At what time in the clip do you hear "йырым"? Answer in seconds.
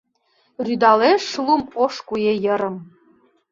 2.45-2.75